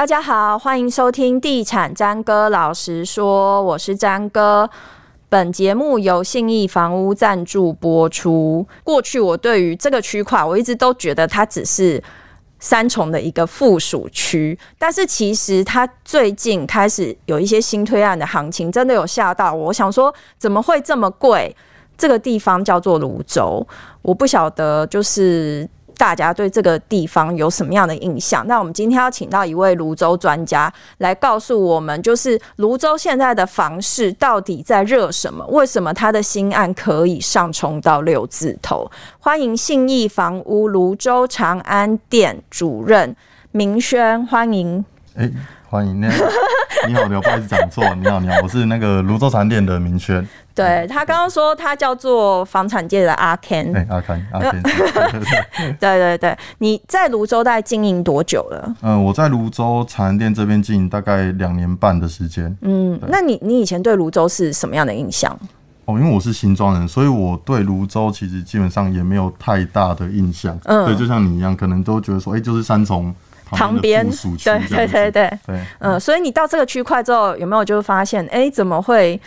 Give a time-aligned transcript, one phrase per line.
[0.00, 4.70] 大家好，欢迎收听《地产詹哥老实说》，我是詹哥。
[5.28, 8.66] 本节目由信义房屋赞助播出。
[8.82, 12.02] 过去我对于这个区块，我一直都觉得它只是
[12.58, 19.66] 三重的一个附属区，但是其实它最近开始有一些新推案的行情，真的有吓到我。
[19.66, 21.54] 我想说，怎么会这么贵？
[21.98, 23.66] 这个地方叫做泸州，
[24.00, 25.68] 我不晓得就是。
[26.00, 28.42] 大家对这个地方有什么样的印象？
[28.46, 35.46] 那我们今天要请到一位泸州专家来告诉我们，就是泸州现在的房市到底在热什么？
[35.48, 38.90] 为什么他的新案可以上冲到六字头？
[39.18, 43.14] 欢迎信义房屋泸州长安店主任
[43.52, 44.82] 明轩，欢迎。
[45.16, 45.30] 欸
[45.68, 46.08] 欢迎，那
[46.88, 50.26] 你好，你好，不好意思讲错，你好，你好，我是那个泸州长安店的明轩。
[50.54, 58.74] 对，他刚刚说他叫做房产界的阿 Ken，哎、欸，阿 Ken，阿 Ken，对对 对，你在泸州大概经营多久了？
[58.82, 62.54] 嗯、呃，我在泸州长安店这边经营大概两年半的时间。
[62.62, 65.38] 嗯，那你你以前对泸州是什么样的印象？
[65.86, 70.58] 哦，因为我是新庄人，所以我对泸州其实基本上也没有太大的印象。
[70.64, 73.14] 嗯，对，就像你一样，可能都觉得说，哎、欸，就是三重。
[73.50, 74.06] 旁边，
[74.44, 79.20] 对对对对，对，嗯，所以你到这个区块之后，有没有就发现，哎、欸，怎么会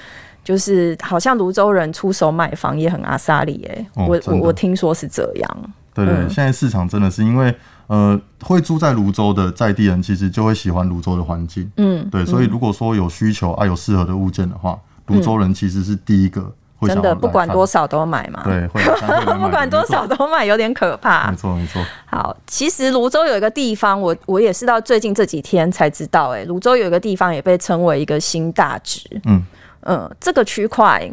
[0.44, 3.68] 就是好像泸州人出手买房也很阿莎力？
[3.70, 5.58] 哎，我我我听说是这样。
[5.94, 7.56] 对对，對、嗯，现在市场真的是因为
[7.88, 11.70] 呃，会住在泸州的在地人，其实就会喜欢泸州的环境。
[11.78, 16.52] 嗯，对，所以如果说有需求啊，有适合的物件的话，泸州人其实是第一个。
[16.88, 18.42] 真的不管多少都买嘛？
[18.44, 18.82] 对，会
[19.40, 21.30] 不管多少都买，有点可怕。
[21.32, 21.82] 没错，没错。
[22.06, 29.02] 好，其实泸州有一个地方，我我也是到最近这几天才知道，哎，泸州有一个地方也被称为一个新大直。
[29.26, 29.44] 嗯
[29.86, 31.10] 嗯，这个区块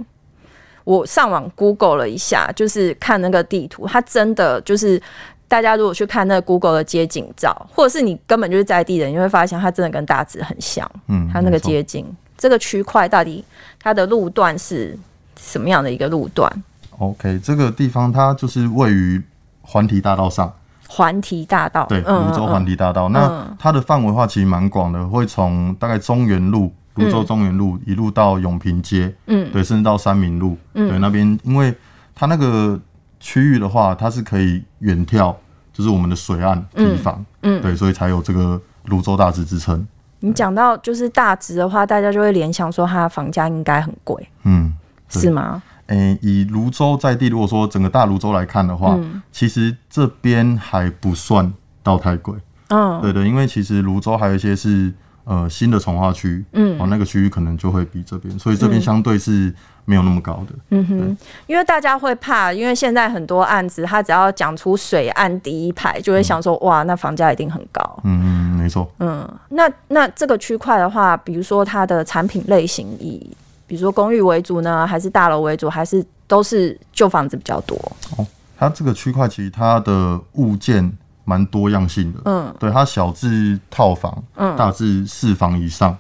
[0.85, 5.01] 我上网 Google 了一下，就是看那个地图，它真的就是
[5.49, 10.89] 大家如果去看那个 Google 的街景照，或者是你根本就是在地人，你会发现它真的跟大直很像。
[11.09, 12.07] 嗯，它那个街景，
[12.39, 13.45] 这个区块到底
[13.83, 14.97] 它的路段是？
[15.41, 16.51] 什么样的一个路段
[16.99, 19.23] ？OK，这个地方它就是位于
[19.63, 20.53] 环堤大道上。
[20.93, 23.09] 环堤大道，对，泸州环堤大道。
[23.09, 31.73] 嗯、那它的范围话其实蛮广的，会从大概中原路、泸州中原路、嗯、一路到永平街，嗯，对，甚至到三明路，嗯，对，那边因为
[32.13, 32.77] 它那个
[33.21, 35.33] 区域的话，它是可以远眺，
[35.73, 39.87] 就是我们的水岸地方，嗯，对，所以才有这个泸州大直之称。
[40.19, 44.75] 你讲到就是大直的话，大家就会联想说它的房价应该很贵，嗯。
[45.11, 45.63] 是吗？
[45.87, 52.35] 诶、欸，以泸州在地，如果说整个大泸州来看的话，嗯、其实这边还不算到太贵。
[52.69, 54.93] 嗯，对，对对，因为其实泸州还有一些是
[55.25, 59.53] 呃新的从化区，嗯，哦，那个区域可能就会比这边，所以这边相对是
[59.85, 60.55] 没有那么高的。
[60.69, 61.17] 嗯哼，
[61.49, 68.01] 因为大家会怕，因为现在很多案子，他只要讲出水岸第一排，就会想说、嗯、哇，那房价一定很高。
[68.05, 68.89] 嗯嗯，没错。
[69.01, 73.29] 嗯，那那这个区块的话，比如说它的产品类型以
[73.71, 77.79] 比如说公寓为主呢，还是大楼为主，还是都是旧房子比较多？
[78.17, 78.27] 哦，
[78.59, 80.93] 它这个区块其实它的物件
[81.25, 82.19] 蛮多样性的。
[82.25, 85.97] 嗯，对，它小至套房，嗯，大至四房以上，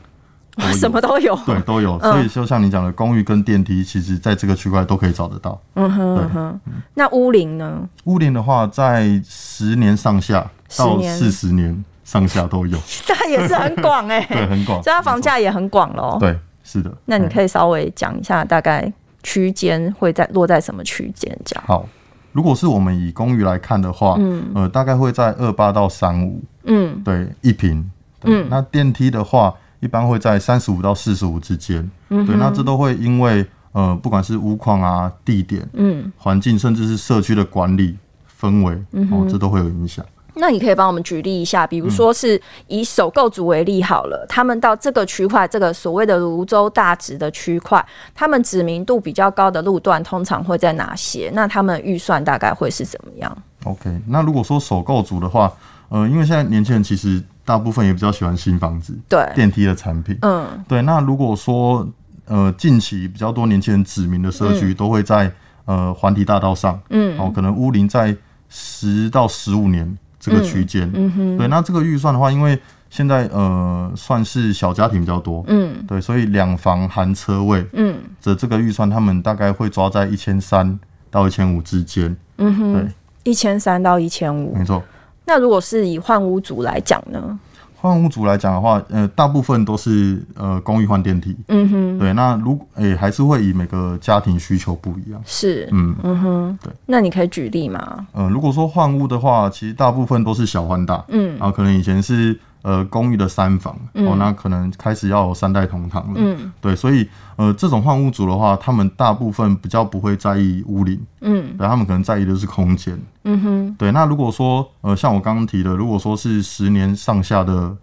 [0.72, 1.36] 什么都有。
[1.46, 1.96] 对，都有。
[2.00, 5.56] 所以就像你讲的，公寓跟电梯，其实在这个区块都可以找得到。
[5.74, 6.60] 嗯哼，嗯哼。
[6.94, 7.88] 那屋龄呢？
[8.06, 10.44] 屋龄的话，在十年上下
[10.76, 12.76] 到四十年上下都有。
[13.06, 14.82] 它也是很广哎， 对，很广。
[14.82, 16.16] 所以它房价也很广喽。
[16.18, 16.36] 对。
[16.62, 21.36] 是的，那你可以稍微讲一下，大概区间会在落在什么区间？
[21.44, 21.64] 这样。
[21.66, 21.88] 好。
[22.32, 27.90] 如果是我们以公寓来看的话，嗯，呃，大概会在二八到三五，嗯，对，一平，
[28.22, 37.98] 嗯，那电梯的话，一般会在三十五到四十五之间，嗯，对，那这都会因为呃，不管是屋况啊、地点、嗯、环境，甚至是社区的管理
[38.40, 38.74] 氛围，
[39.10, 40.06] 哦，这都会有影响。
[40.40, 47.84] 那你可以帮我们举例一下，比如说是以首购族为例好了，嗯、他们到这个区块，这个所谓的泸州大直的区块，
[48.14, 51.30] 他们指名度比较高的路段通常会在哪些？
[51.34, 55.52] 那他们预算大概会是怎么样？OK，那如果说首购族的话，
[55.90, 60.80] 呃，因为现在年轻人其实大部分也比较喜欢新房子，对电梯的产品，嗯，对。
[60.82, 61.86] 那如果说
[62.26, 65.26] 呃近期比较多年轻人指名的社区都会在、
[65.66, 68.16] 嗯、呃环堤大道上，嗯，哦，可能屋龄在
[68.48, 69.98] 十到十五年。
[70.20, 72.56] 这个区间，嗯哼，对，那这个预算的话，因为
[72.90, 80.78] 现在呃算是小家庭比较多，嗯，对，所以两房含车位，嗯，的这个预算他们大概会抓在一千三
[81.10, 82.88] 到一千五之间，嗯哼，对，
[83.24, 84.82] 一千三到一千五，没错。
[85.24, 87.38] 那如果是以换屋族来讲呢？
[87.80, 91.34] 换屋族来讲的话，呃，大部分都是呃公寓换电梯。
[91.48, 92.12] 嗯哼，对。
[92.12, 95.20] 那如诶、欸、还是会以每个家庭需求不一样。
[95.24, 96.70] 是，嗯嗯哼，对。
[96.84, 98.06] 那你可以举例吗？
[98.12, 101.02] 嗯、呃，如果说换屋的话，其实大部分都是小换大。
[101.08, 117.76] 嗯，然后可能以前是呃公寓的三房，嗯、哦，那可能开始要有三代同堂了，嗯，对，所以呃这种换屋族的话，他们大部分比较不会在意屋龄，嗯，对，他们可能在意的是空间，嗯哼，对，那如果说呃像我刚刚提的，如果说是十年上下的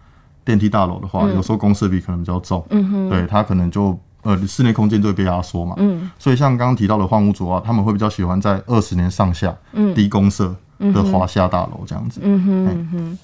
[0.44, 3.98] 电梯大楼的话，嗯、有时候公设比可能比较重，嗯哼，对，他可能就。
[4.24, 13.18] 呃，室内空间就会被压缩嘛，嗯，所以像刚刚提到的换屋族啊，他们会比较喜欢在二十年上下，嗯，低公设的华夏大楼这样子，嗯哼嗯哼。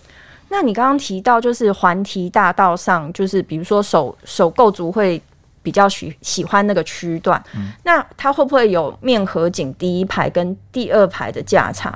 [0.53, 5.19] 那你刚刚提到就是环堤大道上，就是比如说首首购族会
[5.63, 11.91] 比较喜喜欢那个区段，嗯，那它会不会有面河景第一排跟第二排的价差？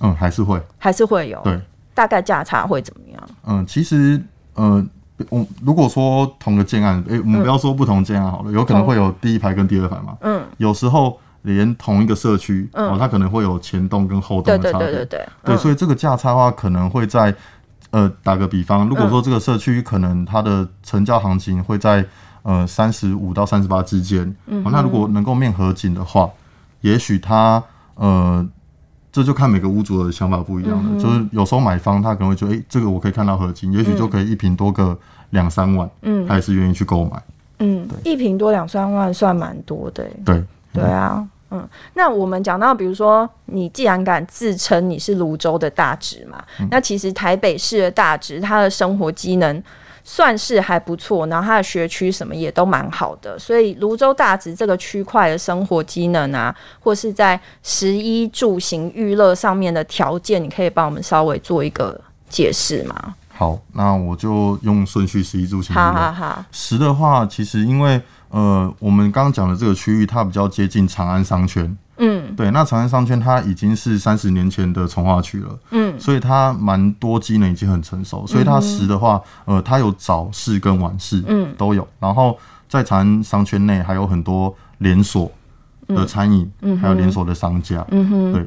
[0.00, 1.56] 嗯，还是会，还是会有，对，
[1.94, 3.28] 大概价差会怎么样？
[3.46, 4.20] 嗯，其实，
[4.54, 4.84] 呃。
[5.28, 10.16] 我如果说同个建案，哎、欸，我们不要说不同建案好了，嗯、有可能会有第一排跟第二排嘛。
[10.22, 14.86] 嗯，有时候连同一个社区，嗯、哦，它可能会有前栋跟后栋的差别。
[14.86, 15.28] 对对对对对。
[15.44, 17.34] 对，所以这个价差的话，可能会在，
[17.90, 22.04] 呃，打个比方，如果说这个社区可能它的成交行情会在
[22.42, 26.28] 呃三十五到三十八之间，嗯、哦，那如果能够面合景的话，
[26.80, 27.62] 也许它
[27.94, 28.48] 呃。
[29.12, 34.96] 这就看每个屋主的想法不一样了，嗯、就是有时候买方他可能会觉得，哎、欸，这个我可以看到合景，也许就可以一平多个
[35.30, 37.20] 两三万，嗯，他也是愿意去购买，
[37.58, 41.28] 嗯，一平多两三万算蛮多的，对，对啊，嗯，
[41.94, 49.62] 那我们讲到，比如说你既然敢自称你是泸州的大直嘛，嗯、那其实台北市的大直，它的生活机能。
[50.02, 62.00] 算是还不错，然后它的学区什么也都蛮好的，所以泸州大直这个区块的生活机能啊，或是在食衣住行娱乐上面的条件，你可以帮我们稍微做一个
[62.30, 63.14] 解释吗？
[63.28, 65.76] 好，那我就用顺序食衣住行。
[65.76, 66.44] 好好好。
[66.50, 71.76] 食的话，其实因为呃，我们刚刚讲的这个区域，它比较接近长安商圈。
[72.02, 81.86] 嗯，对，那长安商圈它已经是三十年前的从化区了，嗯，所以它蛮多机能已经很成熟，所以它食的话，呃，它有早市跟晚市，嗯，都有。
[81.98, 82.38] 然后
[82.68, 85.30] 在长安商圈内还有很多连锁
[85.88, 88.46] 的餐饮，嗯，还有连锁的商家，嗯哼，对，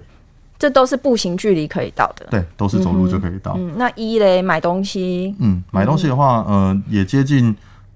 [0.57, 3.53] 这都是步行距离可以到的，对，都是走路就可以到。
[3.57, 7.56] 嗯，那一嘞，买东西，嗯，买东西的话，呃，也接近。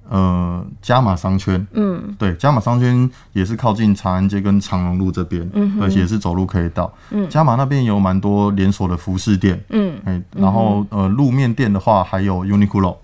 [0.10, 6.92] 呃，加码商圈，嗯，对，加码商圈也是靠近长安街跟长荣路这边，嗯，而且也是走路可以到。
[7.12, 12.96] 嗯，加码那边有蛮多连锁的服饰店，嗯，哎，然后呃，路面店的话还有 Uniqlo，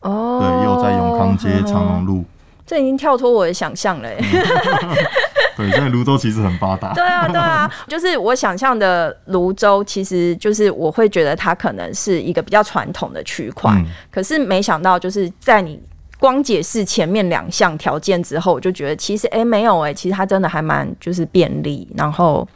[0.00, 2.24] 哦，对，也有在永康街、长荣路。
[2.66, 4.08] 这已经跳脱我的想象了。
[5.56, 6.92] 对，现在泸州其实很发达。
[6.94, 15.78] 对啊，对啊，就是我想象的泸州，其实就是我会觉得它可能是一个比较传统的区块，嗯，可是没想到就是在你。
[16.18, 22.46] 光解释前面两项条件之后，我就觉得其实哎、欸、没有哎、欸，其实它真的还蛮就是便利，然后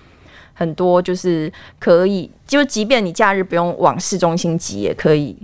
[0.54, 5.36] 很多就是可以，就即便你假日不用往市中心挤，也可以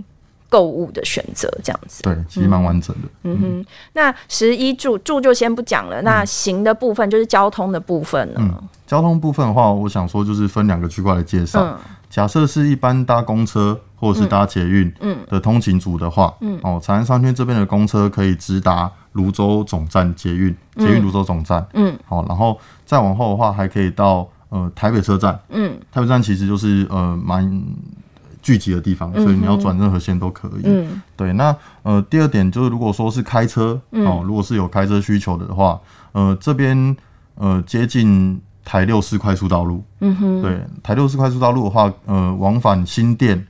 [0.49, 2.01] 购物的选择这样子。
[2.03, 3.07] 对，其实蛮完整的。
[3.23, 8.39] 嗯哼，那十一住住就先不讲了，那行的部分就是交通的部分呢？
[8.39, 11.63] 嗯，交通部分的话，我想说就是分两个区块来介绍。
[11.63, 11.77] 嗯
[12.09, 14.93] 假设是一般搭公车或者是搭捷运
[15.27, 27.63] 的通勤族的话，嗯，哦，长安商圈这边的公车可以直达泸州总站捷运，捷运泸州总站，嗯，好，然后再往后的话，还可以到呃台北车站，嗯，台北站其实就是呃蛮
[28.41, 31.33] 聚集的地方，所以你要转任何线都可以，嗯，对。
[31.33, 35.79] 那呃第二点就是如果说是开车，哦，如果是有开车需求的话，
[36.11, 36.95] 呃这边
[37.35, 38.39] 呃接近。
[38.69, 43.47] 台六四快速道路，嗯哼，对，台六四快速道路的话，呃，往返新店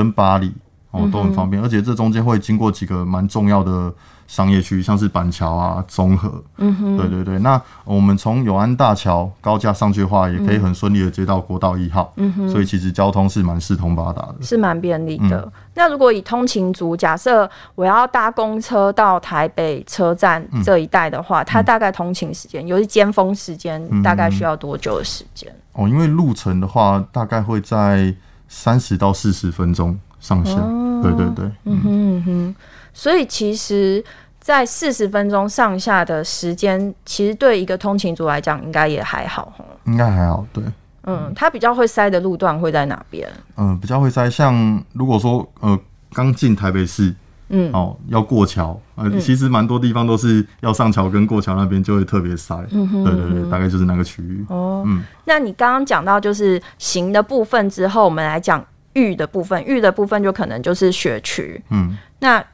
[0.00, 0.50] 跟巴黎
[0.92, 3.92] 哦都很方便，嗯、而且这中间会经过几个蛮重要的
[4.26, 7.38] 商业区，像是板桥啊、中和，嗯哼，对对对。
[7.40, 15.42] 那我们从永安大桥高架上去的话，也可以很顺利的接到国道一号，嗯哼，所以其实交通是蛮四通八达的，是蛮便利的。
[15.42, 25.54] 嗯、那如果以通勤族，假设我要搭公车到台北车站这一带的话，嗯、它大概通勤时间，尤其尖峰时间，大概需要多久的时间？
[25.74, 28.12] 哦，因为路程的话，大概会在
[28.50, 30.52] 三十到四十分钟上下。
[30.56, 32.54] 哦、对对对，嗯哼嗯哼。
[32.92, 34.04] 所以其实，
[34.40, 39.54] 在四十分钟上下的时间，其实对一个通勤族来讲，应该也还好。
[39.84, 40.62] 应该还好，对。
[41.04, 43.26] 嗯，他比较会塞的路段会在哪边？
[43.56, 44.28] 嗯，比较会塞。
[44.28, 45.78] 像如果说呃
[46.12, 47.14] 刚进台北市，
[47.50, 52.56] 嗯，哦要过桥，呃，其实蛮多地方都是要上桥跟过桥那边就会特别塞。
[52.70, 54.44] 嗯哼，对对对，大概就是那个区域。
[54.48, 55.02] 哦，嗯。
[55.24, 58.64] 那你刚刚讲到就是行的部分之后，我们来讲
[58.94, 59.62] 域的部分。
[59.64, 61.62] 域的部分就可能就是学区。
[61.70, 62.44] 嗯，那。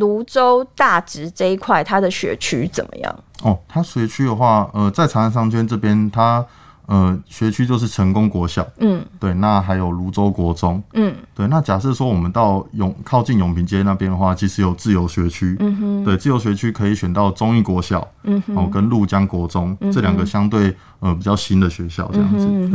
[0.00, 3.24] 泸州大直这一块，它的学区怎么样？
[3.42, 6.46] 哦，它学区的话，呃，在长安商圈这边，它
[6.88, 22.72] 呃，学区就是成功国小，嗯，对，那还有泸州国中，嗯，对，那假设说我们到永靠近永平街那边的话，其实有自由学区，嗯哼，对，自由学区可以选到中义国小，嗯哼，哦，跟鹭江国中、嗯、这两个相对呃比较新的学校这样子，嗯、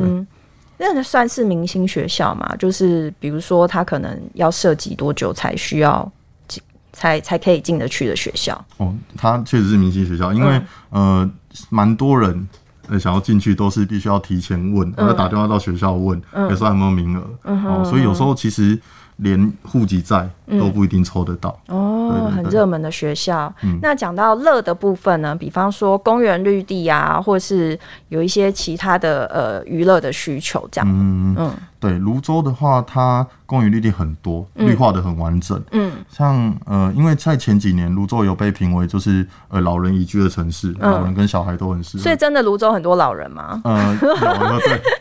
[0.77, 2.55] 对，那算是明星学校嘛？
[2.57, 6.07] 就是比如说他可能要涉及多久才需要
[6.47, 8.63] 进，才才可以进得去的学校？
[8.77, 11.31] 哦，他确实是明星学校，因为、嗯、呃
[11.71, 12.47] 蛮多人。
[12.87, 18.79] 呃，想要进去都是必须要提前问，要、嗯、打电话到学校问，有时候有没有名额，嗯、哦，所以有时候其实。
[19.17, 20.27] 连户籍在
[20.59, 23.53] 都不一定抽得到、嗯、哦，对对对，很热门的学校。
[23.61, 27.79] 嗯、那讲到乐的部分呢，比方说公园绿地啊，或是
[28.09, 30.89] 有一些其他的呃娱乐的需求，这样。
[30.89, 35.61] 嗯嗯，对，泸州的话，它公园绿地很多，绿化的很完整。
[35.71, 42.03] 嗯，像呃，因为在前几年，泸州有被评为就是呃老人宜居的城市，嗯、老人跟小孩都很适合。
[42.03, 43.61] 所以真的泸州很多老人吗？
[43.63, 43.95] 呃，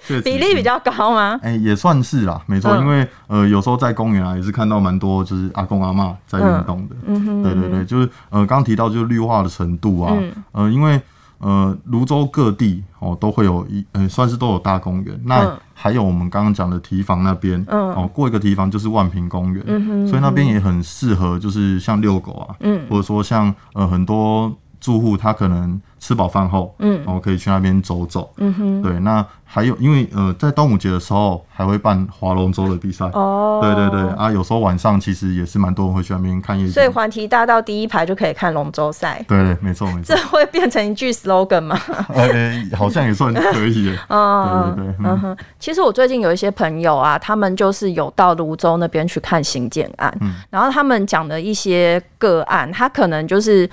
[0.07, 1.41] 对，比例比较高吗？
[1.43, 6.97] 哎、欸，也算是啦，没错，嗯、因为呃有时候在公公园啊，也是看到蛮多，就是阿公阿妈在运动的。
[7.07, 11.01] 嗯哼，对对对，就是呃，刚提到就是绿化的程度啊，嗯、呃，因为
[11.39, 15.21] 呃，泸州各地哦都会有一，呃，算是都有大公园。
[15.25, 24.53] 那还有我们刚刚讲的提防那边，嗯，哦，过一个提防就是万平公园，嗯哼，所以那边也很适合，就是像遛狗啊，嗯，或者说像呃很多。
[24.83, 28.99] 住户他可能吃饱饭后，嗯，然后可以去那边走走，嗯哼，对。
[28.99, 34.11] 那还有，因为呃，在端午节的时候还会办划龙舟的比赛，哦，对对对。
[34.17, 40.17] 啊，有时候晚上其实也是蛮多人会去那边看夜景，所以环堤大道第一排就可以看龙舟赛，对对，没错没错。
[40.17, 41.79] 这会变成一句 slogan 吗？
[42.09, 45.37] 呃，好像也算可以的，嗯， 对对对，嗯哼。
[45.61, 53.71] 其实我最近有一些朋友啊，他们就是有到泸州那边去看新建案，嗯，然后他们讲的一些个案，他可能就是。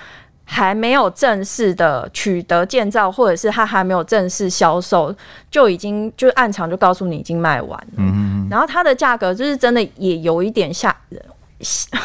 [0.51, 5.15] 还没有正式的取得建造，或者是他还没有正式销售，
[5.51, 7.93] 就已经就是暗场就告诉你已经卖完了。
[7.97, 8.47] 嗯嗯。
[8.49, 11.23] 然后它的价格就是真的也有一点吓人。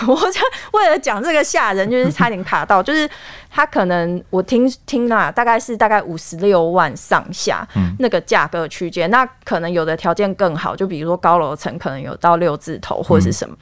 [0.06, 0.40] 我就
[0.72, 3.08] 为了讲这个吓人，就是差点卡到， 就是
[3.48, 7.66] 他可能我听听啊，大概是大概五十六万上下
[7.98, 9.10] 那个价格区间。
[9.10, 13.56] 那可能有的条件更好，就比如说高楼层可能有到六字头或者是什么。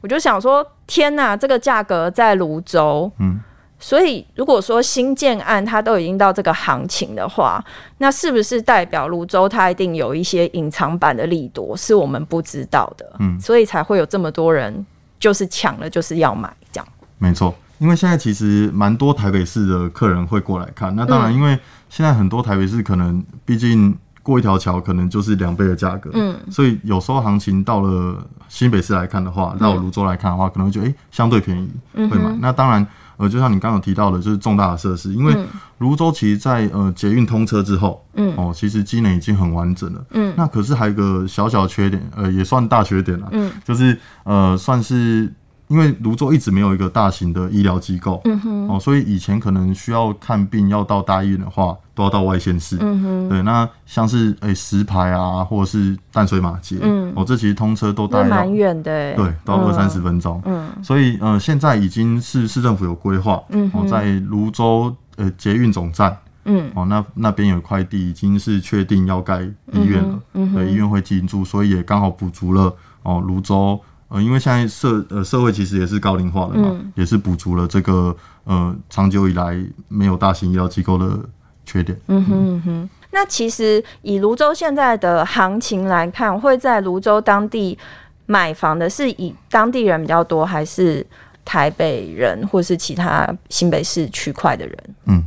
[0.00, 3.10] 我就想说，天哪，这个价格在泸州。
[3.18, 3.40] 嗯。
[3.80, 7.64] 所以，如果说新建案它都已经到这个行情的话，
[7.98, 13.06] 那是不是代表泸州它一定有一些隐藏版的利多是我们不知道的？
[13.20, 14.84] 嗯，所以才会有这么多人
[15.20, 16.88] 就是抢了就是要买这样。
[17.18, 20.94] 没错，因为现在其实蛮多台北市的客人会过来看。
[20.96, 21.56] 那当然，因为
[21.88, 32.36] 现在很多台北市可能毕竟过一条桥可能就是两倍的价格，嗯，所以有时候行情到了新北市来看的话，到泸州来看的话，可能会觉得诶、欸、相对便宜，会买。
[32.40, 32.84] 那当然。
[33.18, 35.36] 呃，就像你刚刚提到的，就是重大的设施，因为
[35.76, 45.30] 泸州其实在呃捷运通车之后，嗯，哦，其实机能已经很完整了，嗯，那可是还有一个小小缺点，呃，也算大缺点了，嗯，就是呃，算是。
[45.68, 73.78] 因为泸州一直没有一个大型的医疗机构，嗯哼，哦，所以以前可能需要看病要到大医院的话，都要到外县市，嗯哼，对，那像是诶石牌啊，或者是淡水马街，嗯，哦，这其实通车都大概蛮远的，对，都要二三十分钟，嗯，所以呃，现在已经是市政府有规划，嗯，哦，在泸州呃捷运总站，嗯，哦，那那边有块地已经是确定要盖医院了，嗯，对，医院会进驻，所以也刚好补足了哦芦洲。
[74.08, 81.18] 呃，因为现在社呃社会其实也是高龄化的嘛，嗯、也是补足了这个呃长久以来没有大型医疗机构的
[81.66, 81.98] 缺点。
[82.06, 82.90] 嗯哼嗯哼。
[83.10, 87.76] 那其实以泸州现在的行情来看，会在泸州当地
[88.24, 91.06] 买房的是以当地人比较多，还是
[91.44, 94.76] 台北人，或是其他新北市区块的人？
[95.04, 95.24] 嗯，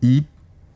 [0.00, 0.24] 以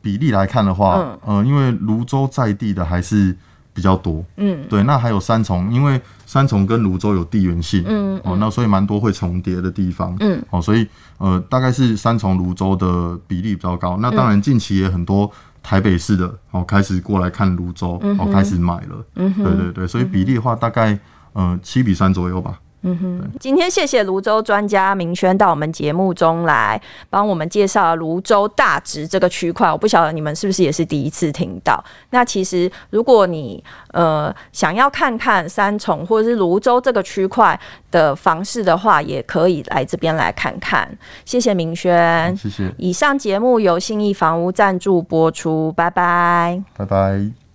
[0.03, 3.35] 比例来看的话，嗯、呃，因为泸州在地的还是。
[3.79, 10.85] 比较多，嗯，对，那还有三重，因为三重跟泸州有地缘性，嗯，嗯，哦，那所以蛮多会重叠的地方，嗯，哦，所以
[11.17, 13.95] 呃，大概是三重泸州的比例比较高。
[14.01, 15.31] 那当然近期也很多
[15.63, 20.99] 台北市的哦开始过来看泸州，嗯、哦开始买了，嗯哼，对对对，所以比例的话大概
[21.31, 22.59] 呃七比三左右吧。
[22.81, 29.69] 嗯哼，今天谢谢泸州专家明轩到我们节目中来帮我们介绍泸州大直这个区块。
[29.69, 31.83] 我不晓得你们是不是也是第一次听到。
[32.11, 37.59] 那其实如果你呃想要看看三重或者是泸州这个区块
[37.91, 40.89] 的房市的话，也可以来这边来看看。
[41.25, 42.73] 谢谢明轩，谢谢。
[42.77, 47.48] 以上节目由信义房屋赞助播出，拜拜，拜拜。